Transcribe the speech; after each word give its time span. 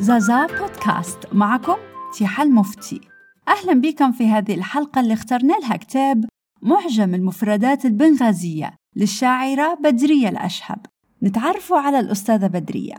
زازا 0.00 0.46
بودكاست. 0.46 1.18
معكم 1.32 1.76
تيحة 2.18 2.42
المفتي 2.42 3.00
أهلا 3.48 3.80
بكم 3.80 4.12
في 4.12 4.26
هذه 4.26 4.54
الحلقة 4.54 5.00
اللي 5.00 5.14
اخترنا 5.14 5.52
لها 5.52 5.76
كتاب 5.76 6.24
معجم 6.62 7.14
المفردات 7.14 7.84
البنغازية 7.84 8.74
للشاعرة 8.96 9.74
بدرية 9.74 10.28
الأشهب. 10.28 10.86
نتعرف 11.22 11.72
على 11.72 12.00
الأستاذة 12.00 12.46
بدرية. 12.46 12.94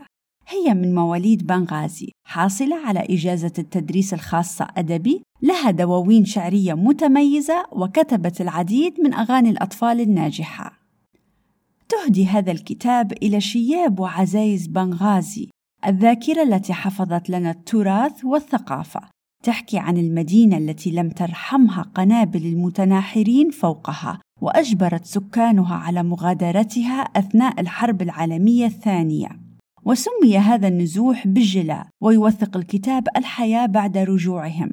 هي 0.48 0.74
من 0.74 0.94
مواليد 0.94 1.46
بنغازي 1.46 2.12
حاصلة 2.26 2.76
على 2.76 3.00
إجازة 3.00 3.52
التدريس 3.58 4.14
الخاصة 4.14 4.68
أدبي. 4.76 5.22
لها 5.42 5.70
دواوين 5.70 6.24
شعرية 6.24 6.74
متميزة 6.74 7.64
وكتبت 7.72 8.40
العديد 8.40 9.00
من 9.00 9.14
أغاني 9.14 9.50
الأطفال 9.50 10.00
الناجحة. 10.00 10.72
تهدي 11.88 12.26
هذا 12.26 12.52
الكتاب 12.52 13.12
إلى 13.12 13.40
شياب 13.40 14.00
وعزايز 14.00 14.66
بنغازي. 14.66 15.51
الذاكرة 15.86 16.42
التي 16.42 16.72
حفظت 16.72 17.30
لنا 17.30 17.50
التراث 17.50 18.24
والثقافة. 18.24 19.00
تحكي 19.44 19.78
عن 19.78 19.96
المدينة 19.96 20.58
التي 20.58 20.90
لم 20.90 21.10
ترحمها 21.10 21.82
قنابل 21.82 22.46
المتناحرين 22.46 23.50
فوقها 23.50 24.20
وأجبرت 24.40 25.04
سكانها 25.04 25.74
على 25.74 26.02
مغادرتها 26.02 27.00
أثناء 27.00 27.60
الحرب 27.60 28.02
العالمية 28.02 28.66
الثانية. 28.66 29.28
وسمي 29.84 30.38
هذا 30.38 30.68
النزوح 30.68 31.26
بالجلاء 31.26 31.86
ويوثق 32.02 32.56
الكتاب 32.56 33.08
الحياة 33.16 33.66
بعد 33.66 33.98
رجوعهم. 33.98 34.72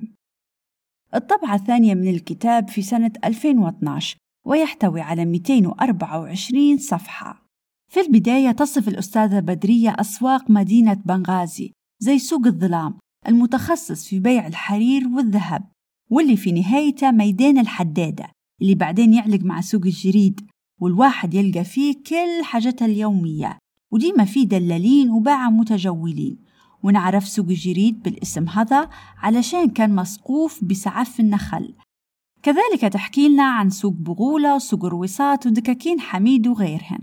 الطبعة 1.16 1.56
الثانية 1.56 1.94
من 1.94 2.08
الكتاب 2.08 2.70
في 2.70 2.82
سنة 2.82 3.12
2012 3.26 4.18
ويحتوي 4.46 5.02
على 5.02 5.26
224 5.26 6.78
صفحة. 6.78 7.49
في 7.90 8.00
البداية 8.00 8.52
تصف 8.52 8.88
الأستاذة 8.88 9.40
بدرية 9.40 9.96
أسواق 10.00 10.52
مدينة 10.52 10.94
بنغازي 11.06 11.72
زي 12.00 12.20
سوق 12.20 12.48
الظلام 12.48 12.94
المتخصص 13.28 14.08
في 14.08 14.20
بيع 14.20 14.48
الحرير 14.48 15.08
والذهب 15.08 15.64
واللي 16.10 16.38
في 16.38 16.52
نهايته 16.52 17.12
ميدان 17.12 17.58
الحدادة 17.58 18.30
اللي 18.62 18.76
بعدين 18.76 19.14
يعلق 19.14 19.44
مع 19.44 19.62
سوق 19.62 19.82
الجريد 19.86 20.42
والواحد 20.82 21.34
يلقى 21.34 21.64
فيه 21.64 21.94
كل 21.94 22.44
حاجتها 22.44 22.86
اليومية 22.86 23.58
وديما 23.92 24.26
فيه 24.26 24.48
دلالين 24.48 25.10
وباعة 25.10 25.50
متجولين. 25.50 26.38
ونعرف 26.84 27.28
سوق 27.28 27.46
الجريد 27.46 28.04
بالاسم 28.04 28.50
هذا 28.50 28.90
علشان 29.18 29.70
كان 29.70 29.96
مسقوف 29.96 30.64
بسعف 30.64 31.20
النخل. 31.20 31.74
كذلك 32.44 32.82
تحكي 32.94 33.30
لنا 33.30 33.44
عن 33.44 33.70
سوق 33.70 33.94
بغولة 33.94 34.56
وسوق 34.56 34.86
رويصات 34.86 35.48
ودكاكين 35.48 36.00
حميد 36.00 36.48
وغيرهن 36.48 37.00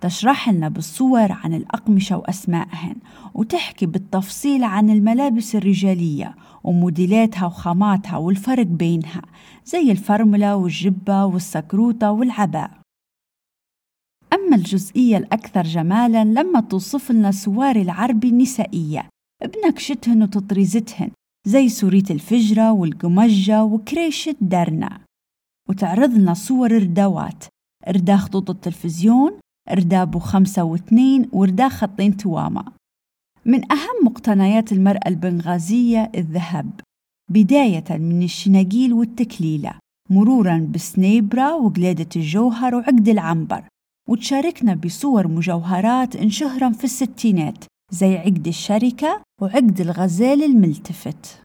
تشرح 0.00 0.48
لنا 0.48 0.68
بالصور 0.68 1.32
عن 1.32 1.54
الأقمشة 1.54 2.16
وأسمائهن 2.16 2.96
وتحكي 3.34 3.86
بالتفصيل 3.86 4.64
عن 4.64 4.90
الملابس 4.90 5.56
الرجالية 5.56 6.34
وموديلاتها 6.64 7.46
وخاماتها 7.46 8.16
والفرق 8.16 8.66
بينها 8.66 9.22
زي 9.64 9.90
الفرملة 9.90 10.56
والجبة 10.56 11.24
والسكروتة 11.24 12.10
والعباء. 12.10 12.70
أما 14.32 14.56
الجزئية 14.56 15.16
الأكثر 15.16 15.62
جمالا 15.62 16.24
لما 16.24 16.60
توصف 16.60 17.10
لنا 17.12 17.30
سواري 17.30 17.82
العربي 17.82 18.28
النسائية 18.28 19.08
بنكشتهن 19.44 20.22
وتطريزتهن 20.22 21.10
زي 21.46 21.68
سورية 21.68 22.10
الفجرة 22.10 22.72
والقمجة 22.72 23.64
وكريشة 23.64 24.36
درنا 24.40 25.00
وتعرض 25.68 26.10
لنا 26.14 26.34
صور 26.34 26.72
رداوات 26.72 27.44
رداء 27.88 28.16
خطوط 28.16 28.50
التلفزيون 28.50 29.32
رداء 29.70 30.18
خمسة 30.18 30.64
واثنين 30.64 31.28
ورداء 31.32 31.68
خطين 31.68 32.16
توامة 32.16 32.64
من 33.46 33.72
أهم 33.72 34.04
مقتنيات 34.04 34.72
المرأة 34.72 35.08
البنغازية 35.08 36.10
الذهب. 36.14 36.70
بداية 37.30 37.84
من 37.90 38.22
الشناقيل 38.22 38.92
والتكليلة. 38.92 39.72
مرورا 40.10 40.68
بسنيبرة 40.74 41.56
وقلادة 41.56 42.08
الجوهر 42.16 42.74
وعقد 42.74 43.08
العنبر. 43.08 43.64
وتشاركنا 44.08 44.74
بصور 44.74 45.28
مجوهرات 45.28 46.16
انشهرا 46.16 46.70
في 46.70 46.84
الستينات. 46.84 47.64
زي 47.92 48.16
عقد 48.16 48.46
الشركة 48.46 49.22
وعقد 49.42 49.80
الغزال 49.80 50.42
الملتفت. 50.42 51.42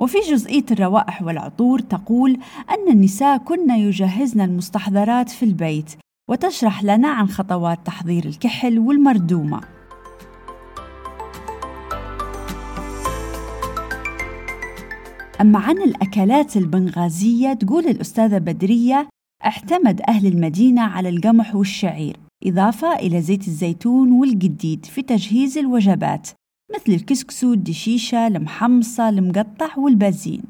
وفي 0.00 0.18
جزئية 0.18 0.64
الروائح 0.70 1.22
والعطور 1.22 1.78
تقول 1.78 2.38
أن 2.70 2.92
النساء 2.92 3.38
كن 3.38 3.70
يجهزن 3.70 4.40
المستحضرات 4.40 5.30
في 5.30 5.44
البيت. 5.44 5.96
وتشرح 6.28 6.84
لنا 6.84 7.08
عن 7.08 7.28
خطوات 7.28 7.78
تحضير 7.86 8.24
الكحل 8.24 8.78
والمردومة. 8.78 9.60
أما 15.40 15.58
عن 15.58 15.78
الأكلات 15.78 16.56
البنغازية 16.56 17.52
تقول 17.52 17.86
الأستاذة 17.86 18.38
بدرية 18.38 19.08
اعتمد 19.44 20.00
أهل 20.08 20.26
المدينة 20.26 20.82
على 20.82 21.08
القمح 21.08 21.54
والشعير 21.54 22.16
إضافة 22.44 22.96
إلى 22.96 23.20
زيت 23.20 23.48
الزيتون 23.48 24.12
والقديد 24.12 24.86
في 24.86 25.02
تجهيز 25.02 25.58
الوجبات 25.58 26.28
مثل 26.74 26.92
الكسكسو، 26.92 27.52
الدشيشة، 27.52 28.26
المحمصة، 28.26 29.08
المقطع 29.08 29.78
والبازين 29.78 30.42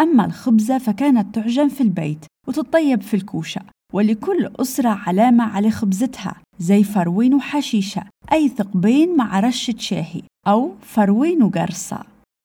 أما 0.00 0.24
الخبزة 0.24 0.78
فكانت 0.78 1.34
تعجن 1.34 1.68
في 1.68 1.80
البيت 1.80 2.24
وتطيب 2.48 3.02
في 3.02 3.14
الكوشة. 3.14 3.60
ولكل 3.92 4.50
أسرة 4.60 4.88
علامة 4.88 5.44
على 5.44 5.70
خبزتها 5.70 6.34
زي 6.58 6.84
فروين 6.84 7.34
وحشيشة 7.34 8.02
أي 8.32 8.48
ثقبين 8.48 9.16
مع 9.16 9.40
رشة 9.40 9.74
شاهي 9.78 10.22
أو 10.46 10.74
فروين 10.82 11.42
وقرصة 11.42 12.04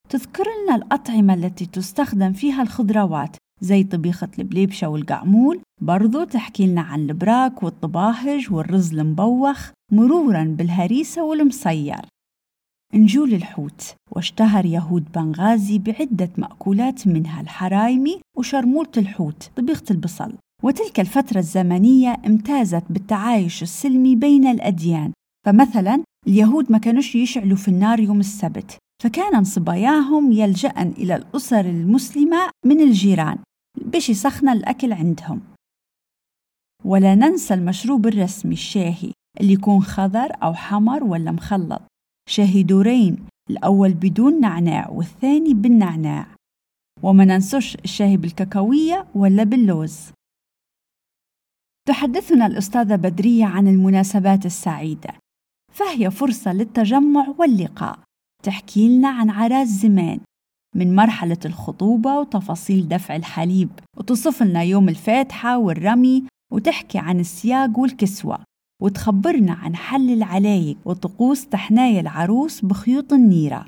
تذكر 0.10 0.44
لنا 0.64 0.76
الأطعمة 0.76 1.34
التي 1.34 1.66
تستخدم 1.66 2.34
فيها 2.34 2.62
الخضروات 2.62 3.36
زي 3.62 3.84
طبيخة 3.84 4.30
البليبشة 4.40 4.88
والقعمول. 4.88 5.60
برضو 5.82 6.24
تحكي 6.24 6.68
لنا 6.68 6.82
عن 6.82 7.00
البراك 7.00 7.64
والطباهج 7.64 8.54
والرز 8.54 8.94
المبوخ 8.94 9.70
مرورا 9.92 10.44
بالهريسة 10.58 11.24
والمصير. 11.24 11.96
نجول 12.94 13.34
الحوت 13.34 13.96
واشتهر 14.12 14.66
يهود 14.66 15.12
بنغازي 15.16 15.80
بعدة 15.80 16.30
مأكولات 16.38 17.08
منها 17.08 17.42
الحرايمي 17.42 18.20
وشرمولة 18.38 18.92
الحوت 18.98 19.52
طبيخة 19.56 19.86
البصل. 19.92 20.34
وتلك 20.64 21.00
الفترة 21.00 21.40
الزمنية 21.40 22.18
امتازت 22.26 22.84
بالتعايش 22.90 23.64
السلمي 23.64 24.16
بين 24.16 24.48
الأديان. 24.48 25.14
فمثلا 25.46 26.04
اليهود 26.28 26.72
ما 26.72 26.78
كانوش 26.78 27.16
يشعلوا 27.16 27.58
في 27.58 27.68
النار 27.68 28.00
يوم 28.00 28.20
السبت 28.20 28.78
فكان 29.04 29.44
صباياهم 29.44 30.32
يلجأن 30.32 30.94
إلى 30.98 31.16
الأسر 31.16 31.66
المسلمة 31.66 32.50
من 32.66 32.82
الجيران. 32.82 33.38
باش 33.82 34.10
يسخن 34.10 34.50
الأكل 34.50 34.94
عندهم. 34.94 35.42
ولا 36.86 37.16
ننسى 37.16 37.54
المشروب 37.54 38.08
الرسمي 38.08 38.54
الشاهي 38.54 39.12
اللي 39.42 39.54
يكون 39.54 39.82
خضر 39.82 40.32
أو 40.44 40.54
حمر 40.54 41.04
ولا 41.04 41.32
مخلط. 41.32 41.82
شاهي 42.30 42.64
دورين 42.64 43.18
الأول 43.50 43.94
بدون 43.94 44.40
نعناع 44.40 44.90
والثاني 44.90 45.54
بالنعناع. 45.54 46.28
وما 47.04 47.26
ننسوش 47.26 47.76
الشاهي 47.76 48.18
بالكاكاوية 48.18 49.06
ولا 49.16 49.44
باللوز. 49.44 50.00
تحدثنا 51.88 52.46
الأستاذة 52.46 52.96
بدرية 52.96 53.46
عن 53.46 53.68
المناسبات 53.68 54.46
السعيدة 54.46 55.10
فهي 55.72 56.12
فرصة 56.12 56.54
للتجمع 56.54 57.34
واللقاء. 57.40 58.00
تحكي 58.44 58.98
لنا 58.98 59.10
عن 59.10 59.30
عراس 59.30 59.68
زمان 59.68 60.20
من 60.76 60.96
مرحلة 60.96 61.38
الخطوبة 61.46 62.20
وتفاصيل 62.20 62.88
دفع 62.88 63.16
الحليب. 63.16 63.70
وتصف 63.98 64.44
لنا 64.44 64.62
يوم 64.64 64.90
الفاتحة 64.90 65.58
والرمي 65.58 66.24
وتحكي 66.52 66.98
عن 66.98 67.20
السياق 67.20 67.80
والكسوة. 67.80 68.38
وتخبرنا 68.82 69.54
عن 69.54 69.76
حل 69.76 70.14
العلايق 70.14 70.78
وطقوس 70.86 71.48
تحنايا 71.48 72.02
العروس 72.02 72.66
بخيوط 72.66 73.14
النيرة. 73.14 73.66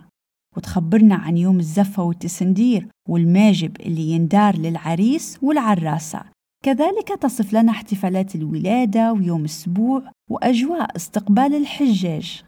وتخبرنا 0.57 1.15
عن 1.15 1.37
يوم 1.37 1.59
الزفة 1.59 2.03
والتسندير 2.03 2.87
والماجب 3.09 3.81
اللي 3.81 4.11
يندار 4.11 4.57
للعريس 4.57 5.39
والعراسة. 5.41 6.34
كذلك 6.65 7.07
تصف 7.07 7.53
لنا 7.53 7.71
احتفالات 7.71 8.35
الولادة 8.35 9.13
ويوم 9.13 9.43
السبوع 9.43 10.11
وأجواء 10.29 10.95
استقبال 10.95 11.55
الحجاج. 11.55 12.43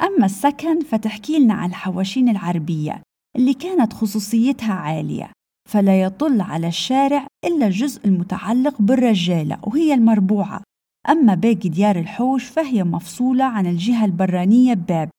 أما 0.00 0.26
السكن 0.26 0.80
فتحكي 0.80 1.38
لنا 1.38 1.54
عن 1.54 1.68
الحواشين 1.68 2.28
العربية 2.28 3.02
اللي 3.36 3.54
كانت 3.54 3.92
خصوصيتها 3.92 4.74
عالية 4.74 5.32
فلا 5.68 6.02
يطل 6.02 6.40
على 6.40 6.68
الشارع 6.68 7.26
إلا 7.44 7.66
الجزء 7.66 8.06
المتعلق 8.06 8.82
بالرجالة 8.82 9.60
وهي 9.66 9.94
المربوعة. 9.94 10.62
أما 11.08 11.34
باقي 11.34 11.68
ديار 11.68 11.98
الحوش 11.98 12.44
فهي 12.44 12.84
مفصولة 12.84 13.44
عن 13.44 13.66
الجهة 13.66 14.04
البرانية 14.04 14.74
بباب 14.74 15.10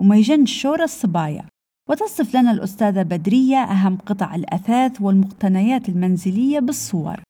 وما 0.00 0.16
يجنش 0.16 0.62
شورى 0.62 0.84
الصبايا. 0.84 1.44
وتصف 1.90 2.36
لنا 2.36 2.50
الأستاذة 2.50 3.02
بدرية 3.02 3.56
أهم 3.56 3.96
قطع 3.96 4.34
الأثاث 4.34 5.00
والمقتنيات 5.00 5.88
المنزلية 5.88 6.58
بالصور. 6.58 7.22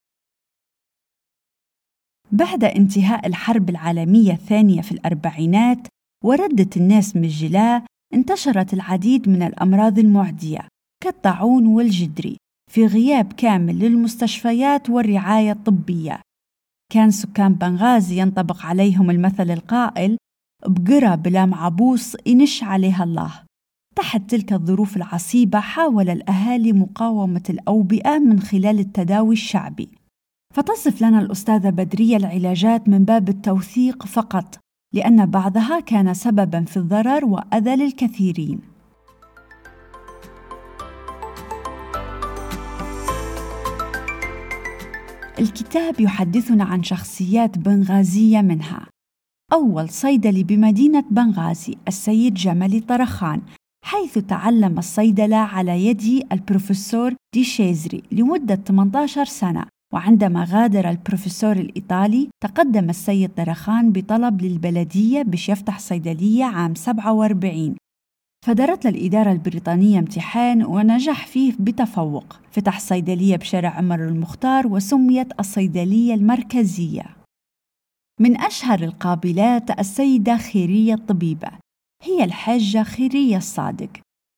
بعد 2.33 2.65
انتهاء 2.65 3.27
الحرب 3.27 3.71
العالمية 3.71 4.33
الثانية 4.33 4.83
في 4.83 4.93
الأربعينات 4.93 5.89
وردت 6.25 6.77
الناس 6.77 7.17
من 7.17 7.25
الجلاء 7.25 7.85
انتشرت 8.15 8.75
العديد 8.75 9.29
من 9.29 9.43
الأمراض 9.43 9.99
المعدية 9.99 10.69
كالطاعون 11.03 11.67
والجدري 11.67 12.37
في 12.71 12.87
غياب 12.87 13.33
كامل 13.33 13.79
للمستشفيات 13.79 14.91
والرعاية 14.91 15.53
الطبية. 15.53 16.21
كان 16.93 17.11
سكان 17.11 17.55
بنغازي 17.55 18.21
ينطبق 18.21 18.63
عليهم 18.67 19.11
المثل 19.11 19.51
القائل 19.51 20.17
بقرى 20.67 21.17
بلا 21.17 21.47
معبوس 21.47 22.17
إنش 22.27 22.63
عليها 22.63 23.05
الله. 23.05 23.50
تحت 23.97 24.31
تلك 24.31 24.53
الظروف 24.53 24.97
العصيبة 24.97 25.61
حاول 25.61 26.11
الأهالي 26.11 26.73
مقاومة 26.73 27.43
الأوبئة 27.51 28.19
من 28.19 28.41
خلال 28.41 28.79
التداوي 28.79 29.33
الشعبي. 29.33 29.89
فتصف 30.55 31.03
لنا 31.03 31.21
الأستاذة 31.21 31.71
بدرية 31.71 32.17
العلاجات 32.17 32.89
من 32.89 33.05
باب 33.05 33.29
التوثيق 33.29 34.07
فقط 34.07 34.59
لأن 34.95 35.27
بعضها 35.27 35.81
كان 35.81 36.15
سببا 36.15 36.65
في 36.65 36.77
الضرر 36.77 37.25
وأذى 37.25 37.77
للكثيرين. 37.77 38.61
الكتاب 45.39 46.01
يحدثنا 46.01 46.65
عن 46.65 46.83
شخصيات 46.83 47.59
بنغازية 47.59 48.41
منها. 48.41 48.87
أول 49.53 49.89
صيدلي 49.89 50.45
بمدينة 50.45 51.05
بنغازي 51.11 51.77
السيد 51.89 52.35
جمالي 52.35 52.81
طرخان 52.81 53.41
حيث 53.91 54.19
تعلم 54.19 54.79
الصيدلة 54.79 55.37
على 55.37 55.87
يد 55.87 56.27
البروفيسور 56.33 57.15
دي 57.35 57.45
شيزري 57.45 58.03
لمدة 58.13 58.55
18 58.55 59.25
سنة. 59.25 59.65
وعندما 59.95 60.45
غادر 60.45 60.91
البروفيسور 60.91 61.53
الإيطالي 61.53 62.29
تقدم 62.43 62.91
السيد 62.91 63.31
طرخان 63.35 63.93
بطلب 63.93 64.43
للبلدية 64.43 65.23
بش 65.23 65.49
يفتح 65.49 65.79
صيدلية 65.79 66.45
عام 66.45 66.75
47 66.75 67.77
فدرت 68.47 68.87
للإدارة 68.87 69.33
البريطانية 69.33 69.99
امتحان 69.99 70.65
ونجح 70.65 71.27
فيه 71.27 71.53
بتفوق. 71.61 72.37
فتح 72.51 72.81
صيدلية 72.81 73.37
بشارع 73.37 73.71
عمر 73.71 74.09
المختار 74.09 74.67
وسميت 74.67 75.41
الصيدلية 75.41 76.15
المركزية. 76.15 77.05
من 78.21 78.41
أشهر 78.41 78.83
القابلات 78.83 79.79
السيدة 79.81 80.37
خيرية 80.37 80.95
الطبيبة. 80.95 81.51
هي 82.03 82.25
الحاجة 82.25 82.83
خيرية 82.83 83.37
الصادق. 83.37 83.91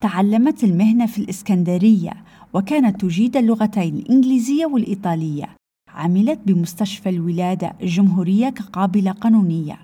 تعلمت 0.03 0.65
المهنة 0.65 1.07
في 1.07 1.19
الإسكندرية 1.19 2.25
وكانت 2.55 3.01
تجيد 3.01 3.37
اللغتين 3.37 3.97
الإنجليزية 3.97 4.67
والإيطالية. 4.67 5.57
عملت 5.89 6.41
بمستشفى 6.47 7.09
الولادة 7.09 7.73
الجمهورية 7.83 8.49
كقابلة 8.49 9.13
قانونية. 9.13 9.79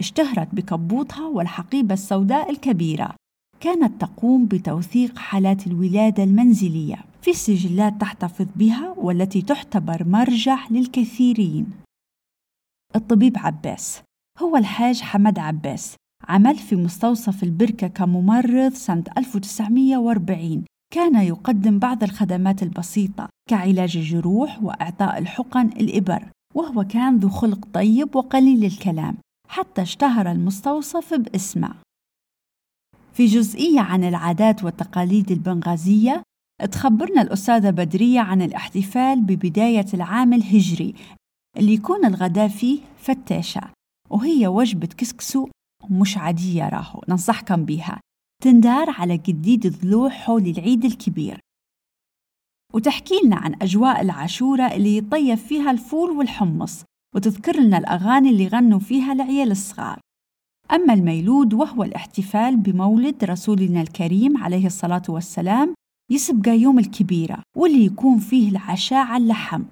اشتهرت 0.00 0.54
بكبوتها 0.54 1.26
والحقيبة 1.26 1.94
السوداء 1.94 2.50
الكبيرة. 2.50 3.14
كانت 3.60 4.00
تقوم 4.00 4.46
بتوثيق 4.46 5.18
حالات 5.18 5.66
الولادة 5.66 6.24
المنزلية 6.24 7.04
في 7.22 7.32
سجلات 7.32 8.00
تحتفظ 8.00 8.46
بها 8.56 8.94
والتي 8.96 9.42
تعتبر 9.42 10.04
مرجع 10.04 10.58
للكثيرين. 10.70 11.66
الطبيب 12.96 13.38
عباس 13.38 14.02
هو 14.38 14.56
الحاج 14.56 15.00
حمد 15.00 15.38
عباس. 15.38 15.96
عمل 16.24 16.56
في 16.56 16.76
مستوصف 16.76 17.42
البركة 17.42 17.86
كممرض 17.86 18.72
سنة 18.72 19.04
1940 19.18 20.64
كان 20.94 21.14
يقدم 21.14 21.78
بعض 21.78 22.02
الخدمات 22.02 22.62
البسيطة 22.62 23.28
كعلاج 23.50 23.96
الجروح 23.96 24.62
وإعطاء 24.62 25.18
الحقن 25.18 25.66
الإبر 25.66 26.28
وهو 26.54 26.84
كان 26.84 27.16
ذو 27.16 27.28
خلق 27.28 27.68
طيب 27.72 28.16
وقليل 28.16 28.64
الكلام 28.64 29.16
حتى 29.48 29.82
اشتهر 29.82 30.30
المستوصف 30.30 31.14
باسمه. 31.14 31.74
في 33.12 33.26
جزئية 33.26 33.80
عن 33.80 34.04
العادات 34.04 34.64
والتقاليد 34.64 35.30
البنغازية 35.30 36.22
تخبرنا 36.72 37.22
الأستاذة 37.22 37.70
بدرية 37.70 38.20
عن 38.20 38.42
الاحتفال 38.42 39.20
ببداية 39.20 39.86
العام 39.94 40.32
الهجري 40.32 40.94
اللي 41.56 41.74
يكون 41.74 42.04
الغداء 42.04 42.48
فيه 42.48 42.80
فتاشة 42.98 43.60
وهي 44.10 44.46
وجبة 44.46 44.86
كسكسو 44.86 45.48
مش 45.90 46.18
عادية 46.18 46.68
راهو 46.68 47.00
ننصحكم 47.08 47.64
بيها 47.64 48.00
تندار 48.42 48.90
على 48.90 49.16
جديد 49.16 49.66
الضلوع 49.66 50.08
حول 50.08 50.46
العيد 50.46 50.84
الكبير. 50.84 51.40
وتحكي 52.74 53.14
لنا 53.24 53.36
عن 53.36 53.54
أجواء 53.62 54.00
العاشورة 54.00 54.62
اللي 54.62 54.96
يطيب 54.96 55.34
فيها 55.34 55.70
الفول 55.70 56.10
والحمص 56.10 56.84
وتذكر 57.14 57.60
لنا 57.60 57.78
الأغاني 57.78 58.30
اللي 58.30 58.48
غنوا 58.48 58.78
فيها 58.78 59.12
العيال 59.12 59.50
الصغار. 59.50 60.00
أما 60.72 60.94
الميلود 60.94 61.54
وهو 61.54 61.82
الاحتفال 61.82 62.56
بمولد 62.56 63.24
رسولنا 63.24 63.80
الكريم 63.82 64.36
عليه 64.36 64.66
الصلاة 64.66 65.02
والسلام 65.08 65.74
يسبقى 66.10 66.58
يوم 66.58 66.78
الكبيرة 66.78 67.42
واللي 67.56 67.84
يكون 67.84 68.18
فيه 68.18 68.50
العشاء 68.50 69.06
على 69.06 69.22
اللحم. 69.22 69.62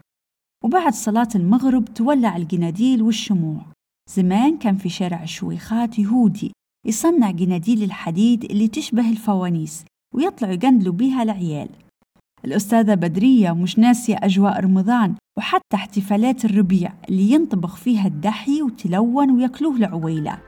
وبعد 0.64 0.92
صلاة 0.92 1.28
المغرب 1.34 1.84
تولع 1.84 2.36
الجناديل 2.36 3.02
والشموع. 3.02 3.75
زمان 4.10 4.58
كان 4.58 4.76
في 4.76 4.88
شارع 4.88 5.22
الشويخات 5.22 5.98
يهودي 5.98 6.52
يصنع 6.86 7.30
جناديل 7.30 7.82
الحديد 7.82 8.44
اللي 8.44 8.68
تشبه 8.68 9.10
الفوانيس 9.10 9.84
ويطلعوا 10.14 10.54
يجندلوا 10.54 10.92
بيها 10.92 11.22
العيال. 11.22 11.68
الأستاذة 12.44 12.94
بدرية 12.94 13.52
مش 13.52 13.78
ناسية 13.78 14.16
أجواء 14.22 14.60
رمضان 14.60 15.14
وحتى 15.38 15.74
احتفالات 15.74 16.44
الربيع 16.44 16.92
اللي 17.08 17.30
ينطبخ 17.30 17.76
فيها 17.76 18.06
الدحي 18.06 18.62
وتلون 18.62 19.30
وياكلوه 19.30 19.76
العويلة. 19.76 20.38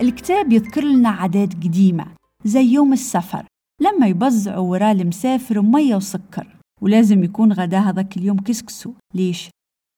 الكتاب 0.00 0.52
يذكر 0.52 0.84
لنا 0.84 1.08
عادات 1.08 1.54
قديمة 1.54 2.06
زي 2.44 2.64
يوم 2.64 2.92
السفر. 2.92 3.44
لما 3.80 4.06
يبزعوا 4.06 4.70
وراه 4.70 4.92
المسافر 4.92 5.62
مية 5.62 5.96
وسكر. 5.96 6.57
ولازم 6.80 7.24
يكون 7.24 7.52
غداه 7.52 7.80
هذاك 7.80 8.16
اليوم 8.16 8.38
كسكسو. 8.38 8.92
ليش؟ 9.14 9.50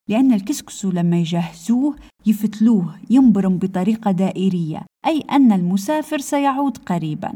لأن 0.08 0.32
الكسكسو 0.32 0.90
لما 0.90 1.18
يجهزوه 1.18 1.96
يفتلوه 2.26 2.98
ينبرم 3.10 3.58
بطريقة 3.58 4.10
دائرية 4.10 4.82
أي 5.06 5.20
أن 5.20 5.52
المسافر 5.52 6.18
سيعود 6.18 6.78
قريبا. 6.78 7.32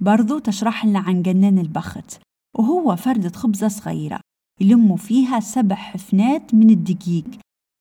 برضو 0.00 0.38
تشرح 0.38 0.84
لنا 0.84 0.98
عن 0.98 1.22
جنان 1.22 1.58
البخت 1.58 2.20
وهو 2.58 2.96
فردة 2.96 3.30
خبزة 3.30 3.68
صغيرة 3.68 4.20
يلموا 4.60 4.96
فيها 4.96 5.40
سبع 5.40 5.76
حفنات 5.76 6.54
من 6.54 6.70
الدقيق 6.70 7.24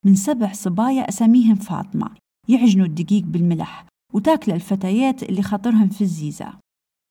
من 0.05 0.15
سبع 0.15 0.53
صبايا 0.53 1.09
أساميهم 1.09 1.55
فاطمة. 1.55 2.09
يعجنوا 2.49 2.85
الدقيق 2.85 3.23
بالملح 3.23 3.85
وتاكل 4.13 4.51
الفتيات 4.51 5.23
اللي 5.23 5.41
خاطرهم 5.41 5.89
في 5.89 6.01
الزيزة. 6.01 6.53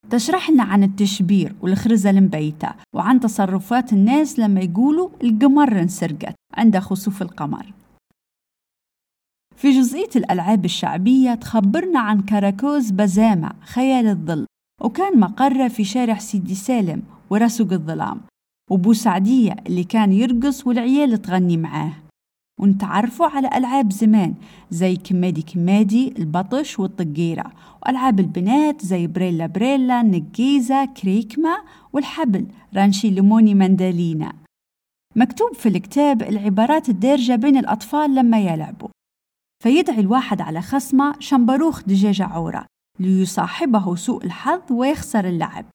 تشرح 0.09 0.49
لنا 0.49 0.63
عن 0.63 0.83
التشبير 0.83 1.55
والخرزة 1.61 2.09
المبيتة 2.09 2.69
وعن 2.95 3.19
تصرفات 3.19 3.93
الناس 3.93 4.39
لما 4.39 4.61
يقولوا 4.61 5.09
القمر 5.23 5.81
انسرقت 5.81 6.35
عند 6.53 6.77
خسوف 6.77 7.21
القمر. 7.21 7.73
في 9.55 9.71
جزئية 9.71 10.09
الألعاب 10.15 10.65
الشعبية 10.65 11.35
تخبرنا 11.35 11.99
عن 11.99 12.21
كراكوز 12.21 12.91
بزامة 12.91 13.51
خيال 13.61 14.07
الظل 14.07 14.45
وكان 14.81 15.19
مقرة 15.19 15.67
في 15.67 15.83
شارع 15.83 16.17
سيدي 16.17 16.55
سالم 16.55 17.03
ورسق 17.29 17.73
الظلام 17.73 18.21
وبو 18.71 18.93
سعدية 18.93 19.55
اللي 19.67 19.83
كان 19.83 20.13
يرقص 20.13 20.67
والعيال 20.67 21.21
تغني 21.21 21.57
معاه. 21.57 21.93
ونتعرفوا 22.63 23.25
على 23.25 23.49
ألعاب 23.55 23.91
زمان 23.91 24.33
زي 24.71 24.95
كمادي 24.95 25.41
كمادي 25.41 26.13
البطش 26.19 26.79
والطقيرة 26.79 27.51
وألعاب 27.81 28.19
البنات 28.19 28.85
زي 28.85 29.07
بريلا 29.07 29.45
بريلا 29.45 30.01
نقيزة 30.01 30.85
كريكما 30.85 31.57
والحبل 31.93 32.45
رانشي 32.75 33.09
ليموني 33.09 33.53
مندالينا 33.53 34.33
مكتوب 35.15 35.53
في 35.53 35.69
الكتاب 35.69 36.21
العبارات 36.21 36.89
الدارجة 36.89 37.35
بين 37.35 37.57
الأطفال 37.57 38.15
لما 38.15 38.39
يلعبوا. 38.39 38.89
فيدعي 39.63 39.99
الواحد 39.99 40.41
على 40.41 40.61
خصمه 40.61 41.15
شمبروخ 41.19 41.83
دجاجة 41.83 42.23
عورة 42.23 42.65
ليصاحبه 42.99 43.95
سوء 43.95 44.25
الحظ 44.25 44.71
ويخسر 44.71 45.27
اللعب. 45.27 45.65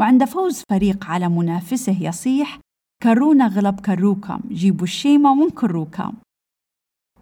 وعند 0.00 0.24
فوز 0.24 0.62
فريق 0.70 1.04
على 1.04 1.28
منافسه 1.28 2.02
يصيح 2.02 2.58
كرونا 3.02 3.46
غلب 3.46 3.80
كروكم 3.80 4.40
جيبوا 4.48 4.84
الشيمة 4.84 5.34
من 5.34 5.50
كروكم 5.50 6.12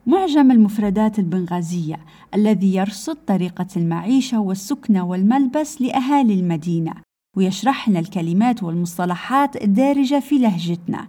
معجم 0.08 0.50
المفردات 0.50 1.18
البنغازية 1.18 2.00
الذي 2.34 2.74
يرصد 2.74 3.16
طريقة 3.26 3.66
المعيشة 3.76 4.40
والسكنة 4.40 5.06
والملبس 5.06 5.82
لأهالي 5.82 6.34
المدينة 6.34 6.94
ويشرح 7.36 7.88
لنا 7.88 7.98
الكلمات 7.98 8.62
والمصطلحات 8.62 9.62
الدارجة 9.62 10.20
في 10.20 10.38
لهجتنا. 10.38 11.06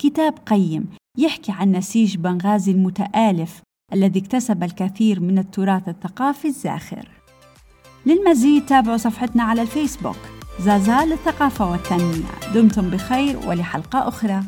كتاب 0.00 0.34
قيم 0.46 0.86
يحكي 1.18 1.52
عن 1.52 1.72
نسيج 1.72 2.16
بنغازي 2.16 2.72
المتآلف 2.72 3.62
الذي 3.92 4.20
اكتسب 4.20 4.62
الكثير 4.62 5.20
من 5.20 5.38
التراث 5.38 5.88
الثقافي 5.88 6.48
الزاخر. 6.48 7.08
للمزيد 8.06 8.66
تابعوا 8.66 8.96
صفحتنا 8.96 9.42
على 9.42 9.62
الفيسبوك. 9.62 10.18
زازا 10.60 11.04
للثقافة 11.04 11.70
والتنمية. 11.70 12.54
دمتم 12.54 12.90
بخير 12.90 13.38
ولحلقة 13.48 14.08
أخرى. 14.08 14.42